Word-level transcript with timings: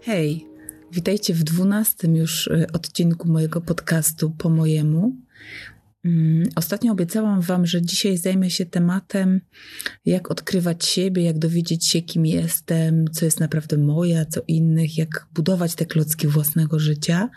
Hej, 0.00 0.46
witajcie 0.92 1.34
w 1.34 1.44
dwunastym 1.44 2.16
już 2.16 2.46
y, 2.46 2.66
odcinku 2.72 3.28
mojego 3.28 3.60
podcastu 3.60 4.30
po 4.30 4.50
mojemu. 4.50 5.16
Mm, 6.04 6.48
ostatnio 6.56 6.92
obiecałam 6.92 7.40
Wam, 7.40 7.66
że 7.66 7.82
dzisiaj 7.82 8.18
zajmę 8.18 8.50
się 8.50 8.66
tematem, 8.66 9.40
jak 10.04 10.30
odkrywać 10.30 10.84
siebie, 10.84 11.22
jak 11.22 11.38
dowiedzieć 11.38 11.86
się, 11.86 12.02
kim 12.02 12.26
jestem, 12.26 13.04
co 13.12 13.24
jest 13.24 13.40
naprawdę 13.40 13.78
moje, 13.78 14.20
a 14.20 14.24
co 14.24 14.40
innych, 14.48 14.98
jak 14.98 15.26
budować 15.34 15.74
te 15.74 15.86
klocki 15.86 16.26
własnego 16.26 16.78
życia. 16.78 17.30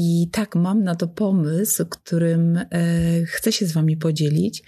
I 0.00 0.28
tak, 0.32 0.54
mam 0.54 0.84
na 0.84 0.94
to 0.94 1.08
pomysł, 1.08 1.86
którym 1.86 2.56
e, 2.56 2.66
chcę 3.26 3.52
się 3.52 3.66
z 3.66 3.72
Wami 3.72 3.96
podzielić, 3.96 4.62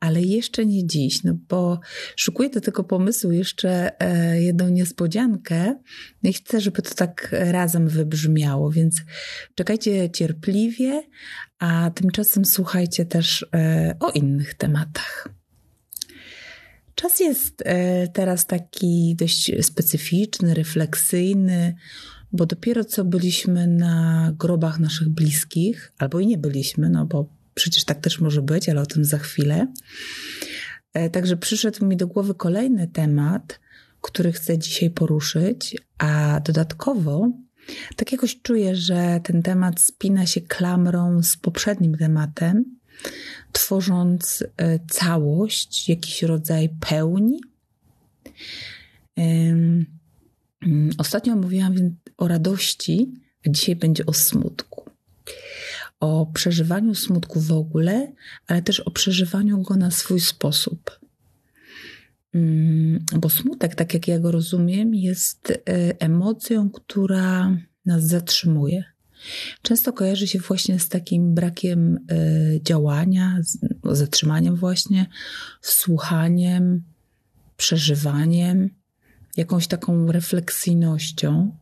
ale 0.00 0.22
jeszcze 0.22 0.66
nie 0.66 0.86
dziś, 0.86 1.24
no 1.24 1.34
bo 1.48 1.80
szukuję 2.16 2.50
do 2.50 2.60
tego 2.60 2.84
pomysłu 2.84 3.32
jeszcze 3.32 4.00
e, 4.00 4.42
jedną 4.42 4.68
niespodziankę 4.68 5.74
no 6.22 6.30
i 6.30 6.32
chcę, 6.32 6.60
żeby 6.60 6.82
to 6.82 6.94
tak 6.94 7.28
razem 7.30 7.88
wybrzmiało, 7.88 8.70
więc 8.70 9.02
czekajcie 9.54 10.10
cierpliwie, 10.10 11.02
a 11.58 11.90
tymczasem 11.94 12.44
słuchajcie 12.44 13.04
też 13.04 13.46
e, 13.54 13.96
o 14.00 14.10
innych 14.10 14.54
tematach. 14.54 15.28
Czas 16.94 17.20
jest 17.20 17.64
teraz 18.12 18.46
taki 18.46 19.16
dość 19.18 19.52
specyficzny, 19.62 20.54
refleksyjny, 20.54 21.74
bo 22.32 22.46
dopiero 22.46 22.84
co 22.84 23.04
byliśmy 23.04 23.66
na 23.66 24.32
grobach 24.38 24.78
naszych 24.78 25.08
bliskich, 25.08 25.92
albo 25.98 26.20
i 26.20 26.26
nie 26.26 26.38
byliśmy, 26.38 26.90
no 26.90 27.06
bo 27.06 27.28
przecież 27.54 27.84
tak 27.84 28.00
też 28.00 28.20
może 28.20 28.42
być, 28.42 28.68
ale 28.68 28.80
o 28.80 28.86
tym 28.86 29.04
za 29.04 29.18
chwilę. 29.18 29.72
E, 30.94 31.10
także 31.10 31.36
przyszedł 31.36 31.86
mi 31.86 31.96
do 31.96 32.06
głowy 32.06 32.34
kolejny 32.34 32.88
temat, 32.88 33.60
który 34.00 34.32
chcę 34.32 34.58
dzisiaj 34.58 34.90
poruszyć, 34.90 35.76
a 35.98 36.40
dodatkowo 36.40 37.32
tak 37.96 38.12
jakoś 38.12 38.42
czuję, 38.42 38.76
że 38.76 39.20
ten 39.22 39.42
temat 39.42 39.80
spina 39.80 40.26
się 40.26 40.40
klamrą 40.40 41.22
z 41.22 41.36
poprzednim 41.36 41.96
tematem, 41.96 42.64
tworząc 43.52 44.44
e, 44.56 44.78
całość, 44.90 45.88
jakiś 45.88 46.22
rodzaj 46.22 46.68
pełni. 46.88 47.40
Ostatnio 50.98 51.36
mówiłam 51.36 51.74
o 52.16 52.28
radości, 52.28 53.12
a 53.46 53.50
dzisiaj 53.50 53.76
będzie 53.76 54.06
o 54.06 54.12
smutku. 54.12 54.90
O 56.00 56.26
przeżywaniu 56.34 56.94
smutku 56.94 57.40
w 57.40 57.52
ogóle, 57.52 58.12
ale 58.46 58.62
też 58.62 58.80
o 58.80 58.90
przeżywaniu 58.90 59.62
go 59.62 59.76
na 59.76 59.90
swój 59.90 60.20
sposób. 60.20 61.00
Mm, 62.34 63.04
bo 63.18 63.28
smutek, 63.28 63.74
tak 63.74 63.94
jak 63.94 64.08
ja 64.08 64.18
go 64.18 64.30
rozumiem, 64.30 64.94
jest 64.94 65.50
e, 65.50 65.60
emocją, 66.00 66.70
która 66.70 67.56
nas 67.86 68.04
zatrzymuje. 68.04 68.84
Często 69.62 69.92
kojarzy 69.92 70.26
się 70.26 70.38
właśnie 70.38 70.78
z 70.78 70.88
takim 70.88 71.34
brakiem 71.34 71.98
e, 72.10 72.62
działania, 72.62 73.40
zatrzymaniem 73.84 74.56
właśnie, 74.56 75.06
słuchaniem, 75.60 76.82
przeżywaniem 77.56 78.70
jakąś 79.36 79.66
taką 79.66 80.12
refleksyjnością 80.12 81.56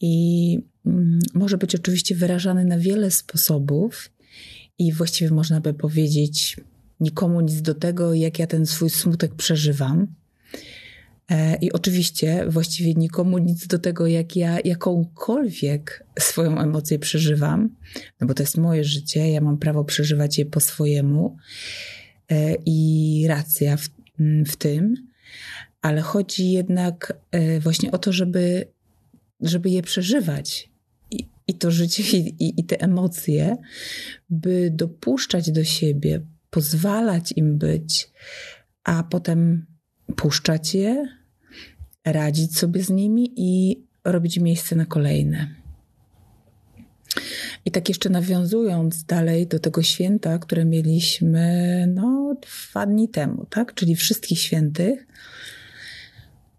i 0.00 0.58
mm, 0.86 1.18
może 1.34 1.58
być 1.58 1.74
oczywiście 1.74 2.14
wyrażany 2.14 2.64
na 2.64 2.78
wiele 2.78 3.10
sposobów 3.10 4.10
i 4.78 4.92
właściwie 4.92 5.30
można 5.30 5.60
by 5.60 5.74
powiedzieć 5.74 6.56
nikomu 7.00 7.40
nic 7.40 7.62
do 7.62 7.74
tego, 7.74 8.14
jak 8.14 8.38
ja 8.38 8.46
ten 8.46 8.66
swój 8.66 8.90
smutek 8.90 9.34
przeżywam. 9.34 10.06
E, 11.30 11.56
I 11.56 11.72
oczywiście 11.72 12.44
właściwie 12.48 12.94
nikomu 12.94 13.38
nic 13.38 13.66
do 13.66 13.78
tego, 13.78 14.06
jak 14.06 14.36
ja 14.36 14.58
jakąkolwiek 14.64 16.06
swoją 16.18 16.58
emocję 16.58 16.98
przeżywam, 16.98 17.76
no 18.20 18.26
bo 18.26 18.34
to 18.34 18.42
jest 18.42 18.58
moje 18.58 18.84
życie, 18.84 19.30
ja 19.30 19.40
mam 19.40 19.58
prawo 19.58 19.84
przeżywać 19.84 20.38
je 20.38 20.46
po 20.46 20.60
swojemu 20.60 21.36
e, 22.30 22.54
i 22.66 23.24
racja 23.28 23.76
w, 23.76 23.88
w 24.46 24.56
tym 24.56 25.10
ale 25.82 26.00
chodzi 26.00 26.50
jednak 26.50 27.18
e, 27.30 27.60
właśnie 27.60 27.90
o 27.90 27.98
to, 27.98 28.12
żeby, 28.12 28.68
żeby 29.40 29.70
je 29.70 29.82
przeżywać. 29.82 30.70
I, 31.10 31.28
i 31.48 31.54
to 31.54 31.70
życie, 31.70 32.18
i, 32.18 32.60
i 32.60 32.64
te 32.64 32.80
emocje, 32.80 33.56
by 34.30 34.70
dopuszczać 34.74 35.50
do 35.50 35.64
siebie, 35.64 36.20
pozwalać 36.50 37.32
im 37.36 37.58
być, 37.58 38.10
a 38.84 39.02
potem 39.02 39.66
puszczać 40.16 40.74
je, 40.74 41.06
radzić 42.04 42.58
sobie 42.58 42.82
z 42.82 42.90
nimi 42.90 43.32
i 43.36 43.82
robić 44.04 44.38
miejsce 44.38 44.76
na 44.76 44.86
kolejne. 44.86 45.54
I 47.64 47.70
tak 47.70 47.88
jeszcze 47.88 48.10
nawiązując 48.10 49.04
dalej 49.04 49.46
do 49.46 49.58
tego 49.58 49.82
święta, 49.82 50.38
które 50.38 50.64
mieliśmy 50.64 51.86
no, 51.94 52.36
dwa 52.42 52.86
dni 52.86 53.08
temu, 53.08 53.46
tak? 53.50 53.74
czyli 53.74 53.96
wszystkich 53.96 54.38
świętych, 54.38 55.06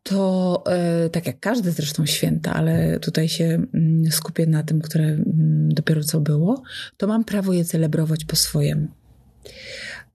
to 0.03 0.63
e, 0.67 1.09
tak 1.09 1.28
jak 1.28 1.39
każde 1.39 1.72
zresztą 1.72 2.06
święta, 2.06 2.53
ale 2.53 3.00
tutaj 3.00 3.29
się 3.29 3.66
mm, 3.73 4.12
skupię 4.12 4.45
na 4.45 4.63
tym, 4.63 4.81
które 4.81 5.06
mm, 5.06 5.69
dopiero 5.73 6.03
co 6.03 6.19
było, 6.19 6.63
to 6.97 7.07
mam 7.07 7.23
prawo 7.23 7.53
je 7.53 7.66
celebrować 7.66 8.25
po 8.25 8.35
swojemu. 8.35 8.88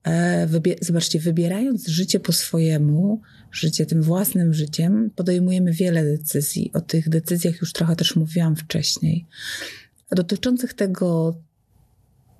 E, 0.07 0.47
zobaczcie, 0.81 1.19
wybierając 1.19 1.87
życie 1.87 2.19
po 2.19 2.33
swojemu, 2.33 3.21
życie 3.51 3.85
tym 3.85 4.01
własnym 4.01 4.53
życiem, 4.53 5.11
podejmujemy 5.15 5.73
wiele 5.73 6.03
decyzji. 6.03 6.71
O 6.73 6.81
tych 6.81 7.09
decyzjach 7.09 7.61
już 7.61 7.73
trochę 7.73 7.95
też 7.95 8.15
mówiłam 8.15 8.55
wcześniej, 8.55 9.25
dotyczących 10.11 10.73
tego, 10.73 11.37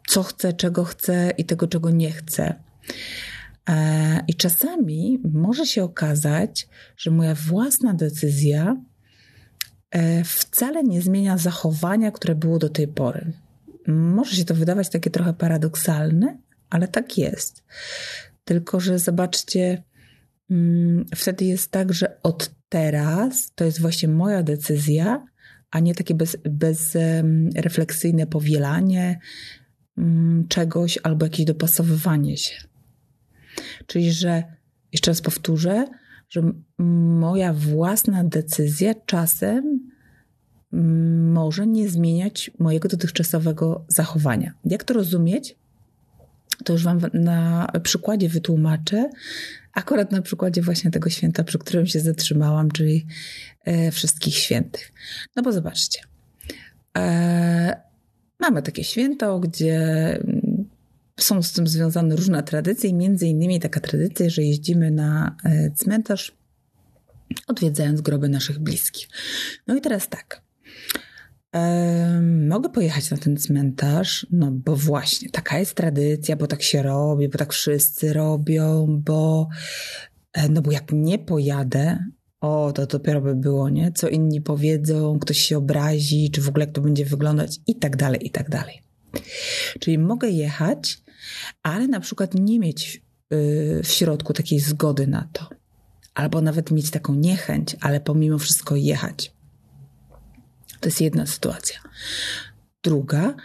co 0.07 0.23
chcę, 0.23 0.53
czego 0.53 0.83
chcę 0.83 1.31
i 1.37 1.45
tego, 1.45 1.67
czego 1.67 1.89
nie 1.89 2.11
chcę. 2.11 2.55
E, 3.67 4.23
I 4.27 4.35
czasami 4.35 5.21
może 5.33 5.65
się 5.65 5.83
okazać, 5.83 6.67
że 6.97 7.11
moja 7.11 7.35
własna 7.35 7.93
decyzja 7.93 8.81
e, 9.91 10.23
wcale 10.23 10.83
nie 10.83 11.01
zmienia 11.01 11.37
zachowania, 11.37 12.11
które 12.11 12.35
było 12.35 12.59
do 12.59 12.69
tej 12.69 12.87
pory. 12.87 13.33
Może 13.87 14.35
się 14.35 14.45
to 14.45 14.55
wydawać 14.55 14.89
takie 14.89 15.09
trochę 15.09 15.33
paradoksalne, 15.33 16.37
ale 16.69 16.87
tak 16.87 17.17
jest. 17.17 17.63
Tylko, 18.43 18.79
że 18.79 18.99
zobaczcie, 18.99 19.83
mm, 20.49 21.05
wtedy 21.15 21.45
jest 21.45 21.71
tak, 21.71 21.93
że 21.93 22.21
od 22.23 22.51
teraz 22.69 23.51
to 23.55 23.65
jest 23.65 23.81
właśnie 23.81 24.09
moja 24.09 24.43
decyzja, 24.43 25.25
a 25.71 25.79
nie 25.79 25.95
takie 25.95 26.15
bez, 26.15 26.37
bezrefleksyjne 26.43 28.27
powielanie 28.27 29.19
mm, 29.97 30.47
czegoś 30.47 30.99
albo 31.03 31.25
jakieś 31.25 31.45
dopasowywanie 31.45 32.37
się. 32.37 32.66
Czyli, 33.87 34.11
że 34.11 34.43
jeszcze 34.93 35.11
raz 35.11 35.21
powtórzę, 35.21 35.87
że 36.29 36.51
moja 37.19 37.53
własna 37.53 38.23
decyzja 38.23 38.93
czasem 39.05 39.89
może 41.31 41.67
nie 41.67 41.89
zmieniać 41.89 42.51
mojego 42.59 42.89
dotychczasowego 42.89 43.85
zachowania. 43.87 44.53
Jak 44.65 44.83
to 44.83 44.93
rozumieć? 44.93 45.55
To 46.63 46.73
już 46.73 46.83
Wam 46.83 46.99
na 47.13 47.67
przykładzie 47.83 48.29
wytłumaczę. 48.29 49.09
Akurat 49.73 50.11
na 50.11 50.21
przykładzie 50.21 50.61
właśnie 50.61 50.91
tego 50.91 51.09
święta, 51.09 51.43
przy 51.43 51.59
którym 51.59 51.87
się 51.87 51.99
zatrzymałam, 51.99 52.71
czyli 52.71 53.05
e, 53.65 53.91
wszystkich 53.91 54.35
świętych. 54.35 54.91
No 55.35 55.43
bo 55.43 55.51
zobaczcie. 55.51 55.99
E, 56.97 57.81
mamy 58.39 58.61
takie 58.61 58.83
święto, 58.83 59.39
gdzie 59.39 59.79
są 61.19 61.43
z 61.43 61.53
tym 61.53 61.67
związane 61.67 62.15
różne 62.15 62.43
tradycje, 62.43 62.93
między 62.93 63.27
innymi 63.27 63.59
taka 63.59 63.79
tradycja, 63.79 64.29
że 64.29 64.41
jeździmy 64.41 64.91
na 64.91 65.35
e, 65.43 65.71
cmentarz, 65.71 66.37
odwiedzając 67.47 68.01
groby 68.01 68.29
naszych 68.29 68.59
bliskich. 68.59 69.09
No 69.67 69.75
i 69.75 69.81
teraz 69.81 70.09
tak. 70.09 70.41
E, 71.55 72.21
mogę 72.47 72.69
pojechać 72.69 73.11
na 73.11 73.17
ten 73.17 73.37
cmentarz, 73.37 74.27
no 74.31 74.51
bo 74.51 74.75
właśnie 74.75 75.29
taka 75.29 75.59
jest 75.59 75.73
tradycja, 75.73 76.35
bo 76.35 76.47
tak 76.47 76.63
się 76.63 76.83
robi, 76.83 77.29
bo 77.29 77.37
tak 77.37 77.53
wszyscy 77.53 78.13
robią, 78.13 78.87
bo 79.05 79.49
e, 80.33 80.49
no 80.49 80.61
bo 80.61 80.71
jak 80.71 80.91
nie 80.91 81.19
pojadę, 81.19 81.99
o, 82.41 82.71
to 82.71 82.85
dopiero 82.85 83.21
by 83.21 83.35
było, 83.35 83.69
nie? 83.69 83.91
Co 83.91 84.09
inni 84.09 84.41
powiedzą, 84.41 85.19
ktoś 85.19 85.37
się 85.37 85.57
obrazi, 85.57 86.31
czy 86.31 86.41
w 86.41 86.49
ogóle 86.49 86.65
jak 86.65 86.75
to 86.75 86.81
będzie 86.81 87.05
wyglądać 87.05 87.57
i 87.67 87.75
tak 87.75 87.95
dalej, 87.95 88.27
i 88.27 88.31
tak 88.31 88.49
dalej. 88.49 88.81
Czyli 89.79 89.97
mogę 89.97 90.29
jechać, 90.29 91.01
ale 91.63 91.87
na 91.87 91.99
przykład 91.99 92.33
nie 92.33 92.59
mieć 92.59 93.01
y, 93.33 93.81
w 93.83 93.87
środku 93.87 94.33
takiej 94.33 94.59
zgody 94.59 95.07
na 95.07 95.29
to. 95.33 95.49
Albo 96.13 96.41
nawet 96.41 96.71
mieć 96.71 96.91
taką 96.91 97.15
niechęć, 97.15 97.75
ale 97.81 97.99
pomimo 97.99 98.37
wszystko 98.37 98.75
jechać. 98.75 99.33
To 100.79 100.87
jest 100.87 101.01
jedna 101.01 101.25
sytuacja. 101.25 101.79
druga, 102.83 103.35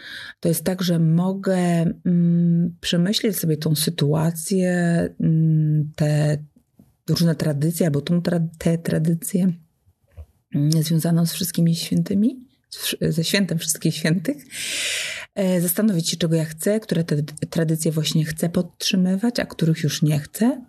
to 0.41 0.49
jest 0.49 0.65
tak, 0.65 0.83
że 0.83 0.99
mogę 0.99 1.57
mm, 2.05 2.77
przemyśleć 2.81 3.37
sobie 3.37 3.57
tą 3.57 3.75
sytuację, 3.75 4.71
mm, 5.21 5.93
te 5.97 6.39
różne 7.09 7.35
tradycje, 7.35 7.87
albo 7.87 8.01
tą 8.01 8.23
tra 8.23 8.41
tę 8.59 8.79
tradycję 8.79 9.53
mm, 10.55 10.71
związaną 10.83 11.27
z 11.27 11.33
wszystkimi 11.33 11.77
świętymi, 11.77 12.52
ze 13.01 13.25
świętem 13.25 13.59
wszystkich 13.59 13.95
świętych, 13.95 14.37
e, 15.35 15.61
zastanowić 15.61 16.11
się, 16.11 16.17
czego 16.17 16.37
ja 16.37 16.45
chcę, 16.45 16.81
które 16.81 17.05
te 17.05 17.17
tradycje 17.51 17.93
właśnie 17.93 18.25
chcę 18.25 18.49
podtrzymywać, 18.49 19.41
a 19.41 19.47
których 19.47 19.83
już 19.83 20.03
nie 20.03 20.19
chcę. 20.19 20.63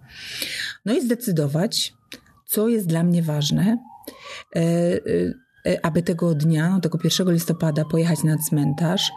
No 0.85 0.93
i 0.93 1.01
zdecydować, 1.01 1.93
co 2.45 2.67
jest 2.67 2.87
dla 2.87 3.03
mnie 3.03 3.23
ważne, 3.23 3.77
e, 4.55 4.59
e, 5.65 5.85
aby 5.85 6.03
tego 6.03 6.35
dnia, 6.35 6.69
no 6.69 6.79
tego 6.79 6.99
1 7.03 7.31
listopada 7.31 7.85
pojechać 7.85 8.23
na 8.23 8.37
cmentarz. 8.37 9.11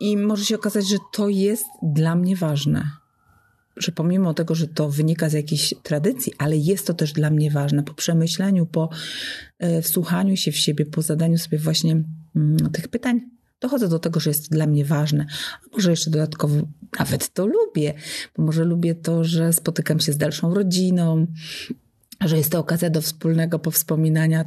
I 0.00 0.16
może 0.16 0.44
się 0.44 0.54
okazać, 0.54 0.88
że 0.88 0.96
to 1.12 1.28
jest 1.28 1.64
dla 1.82 2.14
mnie 2.14 2.36
ważne 2.36 2.99
że 3.76 3.92
pomimo 3.92 4.34
tego, 4.34 4.54
że 4.54 4.68
to 4.68 4.90
wynika 4.90 5.28
z 5.28 5.32
jakiejś 5.32 5.74
tradycji, 5.82 6.32
ale 6.38 6.56
jest 6.56 6.86
to 6.86 6.94
też 6.94 7.12
dla 7.12 7.30
mnie 7.30 7.50
ważne, 7.50 7.82
po 7.82 7.94
przemyśleniu, 7.94 8.66
po 8.66 8.88
e, 9.58 9.82
wsłuchaniu 9.82 10.36
się 10.36 10.52
w 10.52 10.56
siebie, 10.56 10.86
po 10.86 11.02
zadaniu 11.02 11.38
sobie 11.38 11.58
właśnie 11.58 12.02
mm, 12.36 12.56
tych 12.72 12.88
pytań, 12.88 13.20
dochodzę 13.60 13.88
do 13.88 13.98
tego, 13.98 14.20
że 14.20 14.30
jest 14.30 14.48
to 14.48 14.54
dla 14.54 14.66
mnie 14.66 14.84
ważne. 14.84 15.26
A 15.62 15.76
może 15.76 15.90
jeszcze 15.90 16.10
dodatkowo 16.10 16.56
nawet 16.98 17.28
to 17.28 17.46
lubię, 17.46 17.94
bo 18.36 18.42
może 18.42 18.64
lubię 18.64 18.94
to, 18.94 19.24
że 19.24 19.52
spotykam 19.52 20.00
się 20.00 20.12
z 20.12 20.16
dalszą 20.16 20.54
rodziną, 20.54 21.26
że 22.24 22.36
jest 22.36 22.52
to 22.52 22.58
okazja 22.58 22.90
do 22.90 23.02
wspólnego 23.02 23.58
powspominania 23.58 24.44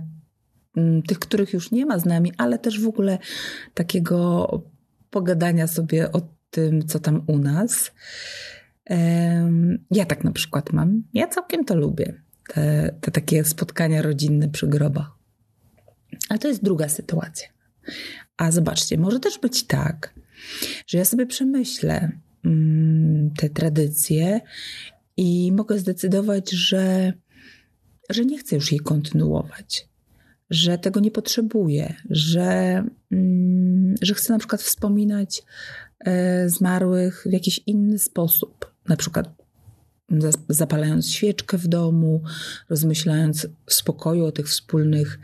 mm, 0.77 1.03
tych, 1.03 1.19
których 1.19 1.53
już 1.53 1.71
nie 1.71 1.85
ma 1.85 1.99
z 1.99 2.05
nami, 2.05 2.31
ale 2.37 2.59
też 2.59 2.81
w 2.81 2.87
ogóle 2.87 3.17
takiego 3.73 4.47
pogadania 5.09 5.67
sobie 5.67 6.11
o 6.11 6.21
tym, 6.49 6.87
co 6.87 6.99
tam 6.99 7.23
u 7.27 7.37
nas. 7.37 7.91
Ja 9.91 10.06
tak 10.06 10.24
na 10.24 10.31
przykład 10.31 10.74
mam. 10.74 11.03
Ja 11.13 11.27
całkiem 11.27 11.65
to 11.65 11.75
lubię. 11.75 12.21
Te, 12.53 12.95
te 13.01 13.12
takie 13.12 13.44
spotkania 13.44 14.01
rodzinne 14.01 14.50
przy 14.50 14.68
grobach. 14.68 15.12
Ale 16.30 16.39
to 16.39 16.47
jest 16.47 16.63
druga 16.63 16.89
sytuacja. 16.89 17.47
A 18.38 18.51
zobaczcie, 18.51 18.97
może 18.97 19.19
też 19.19 19.39
być 19.39 19.68
tak, 19.68 20.13
że 20.88 20.97
ja 20.97 21.06
sobie 21.06 21.25
przemyślę 21.25 22.12
mm, 22.45 23.31
te 23.38 23.50
tradycje 23.50 24.41
i 25.18 25.51
mogę 25.51 25.80
zdecydować, 25.80 26.51
że, 26.51 27.13
że 28.09 28.25
nie 28.25 28.38
chcę 28.38 28.56
już 28.56 28.71
jej 28.71 28.80
kontynuować, 28.80 29.88
że 30.50 30.77
tego 30.77 31.00
nie 31.00 31.12
potrzebuję, 31.12 31.94
że, 32.09 32.83
mm, 33.12 33.95
że 34.01 34.13
chcę 34.13 34.33
na 34.33 34.39
przykład 34.39 34.62
wspominać 34.62 35.44
e, 36.00 36.50
zmarłych 36.50 37.24
w 37.30 37.31
jakiś 37.31 37.62
inny 37.65 38.00
sposób 38.00 38.72
na 38.88 38.95
przykład 38.97 39.44
zapalając 40.50 41.12
świeczkę 41.12 41.57
w 41.57 41.68
domu, 41.68 42.24
rozmyślając 42.69 43.47
w 43.65 43.74
spokoju 43.74 44.25
o 44.25 44.31
tych 44.31 44.47
wspólnych, 44.47 45.19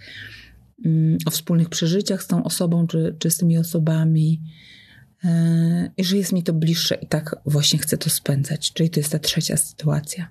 mm, 0.85 1.17
o 1.25 1.31
wspólnych 1.31 1.69
przeżyciach 1.69 2.23
z 2.23 2.27
tą 2.27 2.43
osobą 2.43 2.87
czy, 2.87 3.15
czy 3.19 3.31
z 3.31 3.37
tymi 3.37 3.57
osobami. 3.57 4.41
E, 5.23 5.91
I 5.97 6.03
że 6.03 6.17
jest 6.17 6.31
mi 6.31 6.43
to 6.43 6.53
bliższe 6.53 6.95
i 6.95 7.07
tak 7.07 7.35
właśnie 7.45 7.79
chcę 7.79 7.97
to 7.97 8.09
spędzać. 8.09 8.73
Czyli 8.73 8.89
to 8.89 8.99
jest 8.99 9.11
ta 9.11 9.19
trzecia 9.19 9.57
sytuacja. 9.57 10.29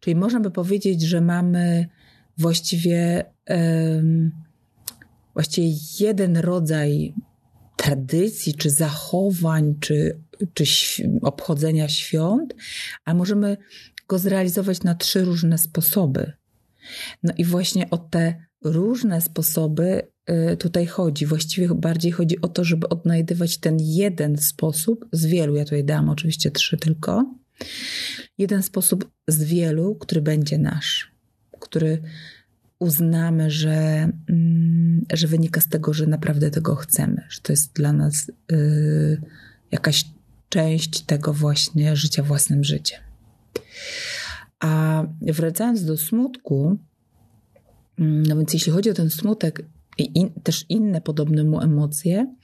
Czyli 0.00 0.16
można 0.16 0.40
by 0.40 0.50
powiedzieć, 0.50 1.02
że 1.02 1.20
mamy 1.20 1.86
właściwie, 2.38 3.24
um, 3.48 4.32
właściwie 5.34 5.76
jeden 6.00 6.36
rodzaj 6.36 7.14
tradycji, 7.76 8.54
czy 8.54 8.70
zachowań, 8.70 9.74
czy, 9.80 10.18
czy 10.54 10.64
obchodzenia 11.22 11.88
świąt, 11.88 12.54
a 13.04 13.14
możemy 13.14 13.56
go 14.08 14.18
zrealizować 14.18 14.82
na 14.82 14.94
trzy 14.94 15.24
różne 15.24 15.58
sposoby. 15.58 16.32
No 17.22 17.32
i 17.38 17.44
właśnie 17.44 17.90
o 17.90 17.98
te 17.98 18.34
różne 18.64 19.20
sposoby 19.20 20.02
y, 20.52 20.56
tutaj 20.56 20.86
chodzi. 20.86 21.26
Właściwie 21.26 21.68
bardziej 21.74 22.12
chodzi 22.12 22.40
o 22.40 22.48
to, 22.48 22.64
żeby 22.64 22.88
odnajdywać 22.88 23.58
ten 23.58 23.76
jeden 23.80 24.38
sposób 24.38 25.08
z 25.12 25.26
wielu. 25.26 25.56
Ja 25.56 25.64
tutaj 25.64 25.84
dałam 25.84 26.08
oczywiście 26.08 26.50
trzy 26.50 26.76
tylko. 26.76 27.34
Jeden 28.38 28.62
sposób 28.62 29.10
z 29.28 29.44
wielu, 29.44 29.94
który 29.94 30.20
będzie 30.20 30.58
nasz, 30.58 31.12
który 31.60 32.02
uznamy, 32.78 33.50
że, 33.50 34.08
mm, 34.28 35.04
że 35.12 35.26
wynika 35.26 35.60
z 35.60 35.68
tego, 35.68 35.92
że 35.92 36.06
naprawdę 36.06 36.50
tego 36.50 36.74
chcemy, 36.76 37.22
że 37.28 37.40
to 37.40 37.52
jest 37.52 37.72
dla 37.72 37.92
nas 37.92 38.30
y, 38.52 39.20
jakaś 39.72 40.04
część 40.52 41.00
tego 41.00 41.32
właśnie 41.32 41.96
życia 41.96 42.22
własnym 42.22 42.64
życiem. 42.64 43.00
A 44.60 45.04
wracając 45.20 45.84
do 45.84 45.96
smutku, 45.96 46.78
mm, 47.98 48.22
no 48.22 48.36
więc 48.36 48.54
jeśli 48.54 48.72
chodzi 48.72 48.90
o 48.90 48.94
ten 48.94 49.10
smutek 49.10 49.64
i 49.98 50.18
in, 50.18 50.30
też 50.42 50.64
inne 50.68 51.00
podobne 51.00 51.44
mu 51.44 51.60
emocje 51.60 52.34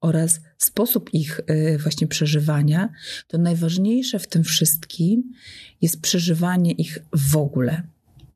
oraz 0.00 0.40
sposób 0.58 1.14
ich 1.14 1.40
y, 1.50 1.78
właśnie 1.78 2.06
przeżywania, 2.06 2.88
to 3.26 3.38
najważniejsze 3.38 4.18
w 4.18 4.26
tym 4.26 4.44
wszystkim 4.44 5.32
jest 5.80 6.00
przeżywanie 6.00 6.72
ich 6.72 6.98
w 7.12 7.36
ogóle. 7.36 7.82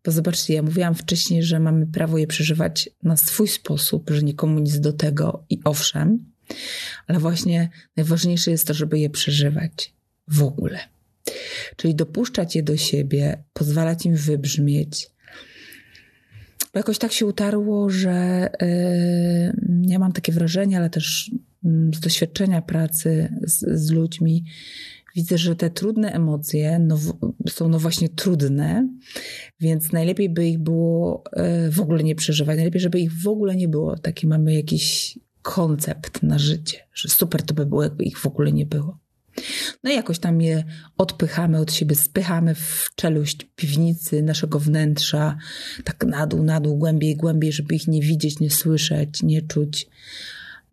Bo 0.05 0.13
zobaczcie, 0.13 0.55
ja 0.55 0.63
mówiłam 0.63 0.95
wcześniej, 0.95 1.43
że 1.43 1.61
mamy 1.61 1.87
prawo 1.87 2.19
je 2.19 2.27
przeżywać 2.27 2.91
na 3.03 3.17
swój 3.17 3.49
sposób, 3.49 4.11
że 4.11 4.23
nikomu 4.23 4.59
nic 4.59 4.81
do 4.81 4.93
tego 4.93 5.45
i 5.51 5.61
owszem, 5.65 6.36
ale 7.07 7.19
właśnie 7.19 7.69
najważniejsze 7.97 8.51
jest 8.51 8.67
to, 8.67 8.75
żeby 8.75 8.99
je 8.99 9.11
przeżywać 9.11 9.93
w 10.29 10.43
ogóle. 10.43 10.79
Czyli 11.77 11.95
dopuszczać 11.95 12.57
je 12.57 12.63
do 12.63 12.77
siebie, 12.77 13.43
pozwalać 13.53 14.07
im 14.07 14.17
wybrzmieć. 14.17 15.11
Bo 16.73 16.79
jakoś 16.81 16.99
tak 16.99 17.13
się 17.13 17.27
utarło, 17.27 17.91
że 17.91 18.49
yy, 18.61 19.89
ja 19.89 19.99
mam 19.99 20.13
takie 20.13 20.33
wrażenie, 20.33 20.77
ale 20.77 20.91
też 20.91 21.31
yy, 21.63 21.91
z 21.95 22.01
doświadczenia 22.01 22.63
pracy 22.63 23.29
z, 23.43 23.81
z 23.81 23.91
ludźmi, 23.91 24.45
widzę, 25.17 25.39
że 25.39 25.57
te 25.57 25.71
trudne 25.71 26.13
emocje 26.13 26.79
no, 26.79 26.99
są 27.49 27.69
no 27.69 27.79
właśnie 27.79 28.09
trudne, 28.09 28.89
więc 29.61 29.93
najlepiej 29.93 30.29
by 30.31 30.49
ich 30.49 30.59
było 30.59 31.25
e, 31.33 31.71
w 31.71 31.81
ogóle 31.81 32.05
nie 32.05 32.15
przeżywać. 32.15 32.57
Najlepiej, 32.57 32.81
żeby 32.81 33.01
ich 33.01 33.13
w 33.13 33.29
ogóle 33.29 33.57
nie 33.57 33.69
było. 33.69 33.97
Taki 33.99 34.27
mamy 34.27 34.55
jakiś 34.55 35.19
koncept 35.47 36.23
na 36.23 36.39
życie, 36.39 36.79
że 36.95 37.09
super 37.09 37.43
to 37.43 37.55
by 37.55 37.67
było, 37.67 37.83
jakby 37.83 38.05
ich 38.05 38.19
w 38.19 38.27
ogóle 38.27 38.53
nie 38.53 38.67
było. 38.67 38.99
No 39.85 39.91
i 39.91 39.95
jakoś 39.95 40.19
tam 40.19 40.41
je 40.41 40.65
odpychamy 40.99 41.59
od 41.59 41.73
siebie, 41.73 41.97
spychamy 41.97 42.55
w 42.55 42.91
czeluść 42.97 43.47
piwnicy 43.57 44.23
naszego 44.23 44.61
wnętrza, 44.61 45.39
tak 45.85 46.05
na 46.05 46.27
dół, 46.27 46.43
na 46.43 46.61
dół, 46.61 46.77
głębiej, 46.77 47.17
głębiej, 47.17 47.53
żeby 47.53 47.75
ich 47.75 47.89
nie 47.89 48.01
widzieć, 48.01 48.41
nie 48.41 48.51
słyszeć, 48.51 49.23
nie 49.23 49.43
czuć. 49.43 49.87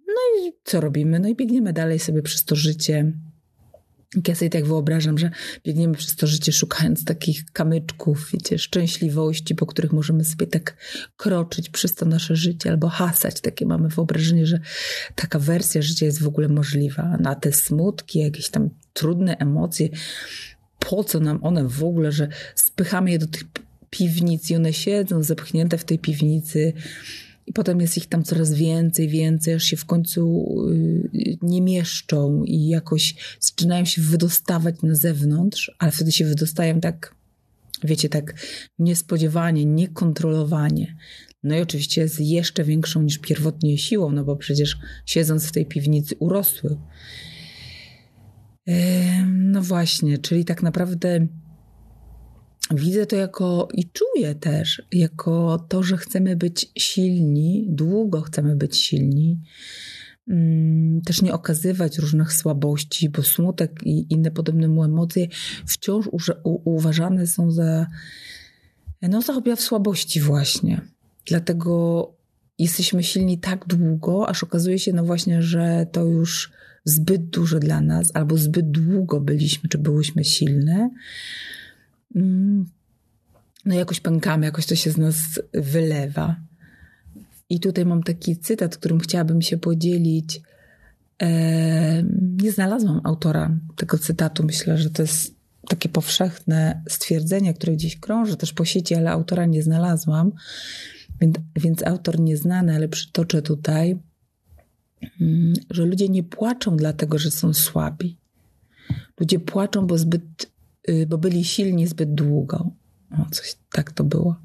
No 0.07 0.47
i 0.47 0.53
co 0.63 0.81
robimy? 0.81 1.19
No 1.19 1.27
i 1.27 1.35
biegniemy 1.35 1.73
dalej 1.73 1.99
sobie 1.99 2.21
przez 2.21 2.45
to 2.45 2.55
życie, 2.55 3.13
ja 4.27 4.35
sobie 4.35 4.49
tak 4.49 4.65
wyobrażam, 4.65 5.17
że 5.17 5.31
biegniemy 5.63 5.95
przez 5.95 6.15
to 6.15 6.27
życie 6.27 6.51
szukając 6.51 7.05
takich 7.05 7.45
kamyczków, 7.53 8.29
wiecie, 8.33 8.59
szczęśliwości, 8.59 9.55
po 9.55 9.65
których 9.65 9.93
możemy 9.93 10.25
sobie 10.25 10.47
tak 10.47 10.77
kroczyć 11.17 11.69
przez 11.69 11.95
to 11.95 12.05
nasze 12.05 12.35
życie 12.35 12.69
albo 12.69 12.89
hasać. 12.89 13.41
Takie 13.41 13.65
mamy 13.65 13.89
wyobrażenie, 13.89 14.45
że 14.45 14.59
taka 15.15 15.39
wersja 15.39 15.81
życia 15.81 16.05
jest 16.05 16.21
w 16.21 16.27
ogóle 16.27 16.47
możliwa. 16.47 17.17
Na 17.17 17.35
te 17.35 17.51
smutki, 17.51 18.19
jakieś 18.19 18.49
tam 18.49 18.69
trudne 18.93 19.37
emocje, 19.37 19.89
po 20.79 21.03
co 21.03 21.19
nam 21.19 21.43
one 21.43 21.67
w 21.67 21.83
ogóle, 21.83 22.11
że 22.11 22.27
spychamy 22.55 23.11
je 23.11 23.19
do 23.19 23.27
tych 23.27 23.43
piwnic 23.89 24.49
i 24.49 24.55
one 24.55 24.73
siedzą 24.73 25.23
zepchnięte 25.23 25.77
w 25.77 25.83
tej 25.83 25.99
piwnicy 25.99 26.73
i 27.47 27.53
potem 27.53 27.81
jest 27.81 27.97
ich 27.97 28.07
tam 28.07 28.23
coraz 28.23 28.53
więcej, 28.53 29.09
więcej, 29.09 29.53
aż 29.53 29.63
się 29.63 29.77
w 29.77 29.85
końcu 29.85 30.55
y, 30.69 31.37
nie 31.41 31.61
mieszczą 31.61 32.43
i 32.43 32.67
jakoś 32.67 33.15
zaczynają 33.39 33.85
się 33.85 34.01
wydostawać 34.01 34.81
na 34.83 34.95
zewnątrz, 34.95 35.71
ale 35.79 35.91
wtedy 35.91 36.11
się 36.11 36.25
wydostają 36.25 36.79
tak, 36.79 37.15
wiecie, 37.83 38.09
tak 38.09 38.33
niespodziewanie, 38.79 39.65
niekontrolowanie. 39.65 40.95
No 41.43 41.55
i 41.55 41.61
oczywiście 41.61 42.07
z 42.07 42.19
jeszcze 42.19 42.63
większą 42.63 43.01
niż 43.01 43.17
pierwotnie 43.17 43.77
siłą, 43.77 44.11
no 44.11 44.23
bo 44.23 44.35
przecież 44.35 44.77
siedząc 45.05 45.45
w 45.45 45.51
tej 45.51 45.65
piwnicy 45.65 46.15
urosły. 46.19 46.77
No 49.27 49.61
właśnie, 49.61 50.17
czyli 50.17 50.45
tak 50.45 50.63
naprawdę 50.63 51.27
widzę 52.71 53.05
to 53.05 53.15
jako 53.15 53.67
i 53.73 53.89
czuję 53.89 54.35
też 54.35 54.81
jako 54.91 55.65
to, 55.69 55.83
że 55.83 55.97
chcemy 55.97 56.35
być 56.35 56.71
silni, 56.77 57.65
długo 57.69 58.21
chcemy 58.21 58.55
być 58.55 58.77
silni. 58.77 59.39
Mm, 60.27 61.01
też 61.01 61.21
nie 61.21 61.33
okazywać 61.33 61.97
różnych 61.97 62.33
słabości, 62.33 63.09
bo 63.09 63.23
smutek 63.23 63.79
i 63.85 64.13
inne 64.13 64.31
podobne 64.31 64.67
mu 64.67 64.83
emocje 64.83 65.27
wciąż 65.65 66.09
uważane 66.43 67.27
są 67.27 67.51
za, 67.51 67.87
no, 69.01 69.21
za 69.21 69.33
objaw 69.33 69.61
słabości, 69.61 70.21
właśnie. 70.21 70.81
Dlatego 71.25 72.11
jesteśmy 72.59 73.03
silni 73.03 73.39
tak 73.39 73.65
długo, 73.67 74.29
aż 74.29 74.43
okazuje 74.43 74.79
się, 74.79 74.93
no 74.93 75.03
właśnie, 75.03 75.41
że 75.41 75.87
to 75.91 76.05
już 76.05 76.51
zbyt 76.85 77.29
dużo 77.29 77.59
dla 77.59 77.81
nas, 77.81 78.11
albo 78.13 78.37
zbyt 78.37 78.71
długo 78.71 79.21
byliśmy, 79.21 79.69
czy 79.69 79.77
byłyśmy 79.77 80.23
silne. 80.23 80.89
Mm, 82.15 82.65
no 83.65 83.75
jakoś 83.75 83.99
pękamy, 83.99 84.45
jakoś 84.45 84.65
to 84.65 84.75
się 84.75 84.91
z 84.91 84.97
nas 84.97 85.15
wylewa. 85.53 86.35
I 87.49 87.59
tutaj 87.59 87.85
mam 87.85 88.03
taki 88.03 88.37
cytat, 88.37 88.77
którym 88.77 88.99
chciałabym 88.99 89.41
się 89.41 89.57
podzielić. 89.57 90.41
Nie 92.41 92.51
znalazłam 92.51 93.01
autora 93.03 93.57
tego 93.75 93.97
cytatu. 93.97 94.43
Myślę, 94.43 94.77
że 94.77 94.89
to 94.89 95.01
jest 95.01 95.35
takie 95.69 95.89
powszechne 95.89 96.83
stwierdzenie, 96.89 97.53
które 97.53 97.73
gdzieś 97.73 97.99
krąży 97.99 98.37
też 98.37 98.53
po 98.53 98.65
sieci, 98.65 98.95
ale 98.95 99.11
autora 99.11 99.45
nie 99.45 99.63
znalazłam. 99.63 100.31
Więc, 101.21 101.35
więc 101.55 101.83
autor 101.83 102.19
nieznany, 102.19 102.75
ale 102.75 102.87
przytoczę 102.87 103.41
tutaj, 103.41 103.99
mm, 105.21 105.53
że 105.69 105.85
ludzie 105.85 106.09
nie 106.09 106.23
płaczą 106.23 106.77
dlatego, 106.77 107.17
że 107.17 107.31
są 107.31 107.53
słabi. 107.53 108.17
Ludzie 109.19 109.39
płaczą, 109.39 109.87
bo, 109.87 109.97
zbyt, 109.97 110.51
bo 111.07 111.17
byli 111.17 111.43
silni 111.43 111.87
zbyt 111.87 112.13
długo. 112.13 112.71
O, 113.11 113.25
coś 113.31 113.57
tak 113.71 113.91
to 113.91 114.03
było. 114.03 114.41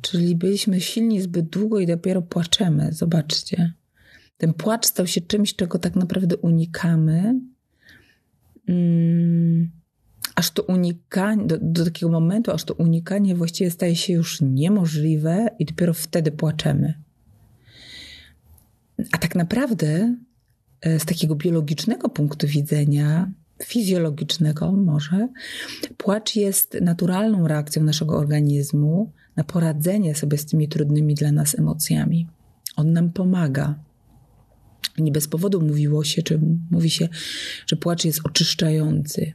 Czyli 0.00 0.36
byliśmy 0.36 0.80
silni 0.80 1.20
zbyt 1.20 1.48
długo 1.48 1.78
i 1.78 1.86
dopiero 1.86 2.22
płaczemy. 2.22 2.92
Zobaczcie. 2.92 3.72
Ten 4.36 4.54
płacz 4.54 4.86
stał 4.86 5.06
się 5.06 5.20
czymś, 5.20 5.56
czego 5.56 5.78
tak 5.78 5.96
naprawdę 5.96 6.36
unikamy. 6.36 7.40
Hmm 8.66 9.80
aż 10.34 10.50
to 10.50 10.62
unikanie, 10.62 11.46
do, 11.46 11.58
do, 11.62 11.84
takiego 11.84 12.12
momentu, 12.12 12.52
aż 12.52 12.64
to 12.64 12.74
unikanie 12.74 13.34
właściwie 13.34 13.70
staje 13.70 13.96
się 13.96 14.12
już 14.12 14.40
niemożliwe 14.40 15.48
i 15.58 15.64
dopiero 15.64 15.94
wtedy 15.94 16.32
płaczemy. 16.32 16.94
A 19.12 19.18
tak 19.18 19.34
naprawdę 19.34 20.16
e, 20.80 21.00
z 21.00 21.04
takiego 21.04 21.34
biologicznego 21.34 22.08
punktu 22.08 22.46
widzenia, 22.46 23.32
fizjologicznego 23.64 24.72
może, 24.72 25.28
płacz 25.96 26.36
jest 26.36 26.76
naturalną 26.82 27.48
reakcją 27.48 27.82
naszego 27.82 28.18
organizmu 28.18 29.12
na 29.36 29.44
poradzenie 29.44 30.14
sobie 30.14 30.38
z 30.38 30.46
tymi 30.46 30.68
trudnymi 30.68 31.14
dla 31.14 31.32
nas 31.32 31.58
emocjami. 31.58 32.28
On 32.76 32.92
nam 32.92 33.12
pomaga. 33.12 33.74
Nie 34.98 35.12
bez 35.12 35.28
powodu 35.28 35.60
mówiło 35.60 36.04
się, 36.04 36.22
czy 36.22 36.40
mówi 36.70 36.90
się, 36.90 37.08
że 37.66 37.76
płacz 37.76 38.04
jest 38.04 38.20
oczyszczający, 38.24 39.32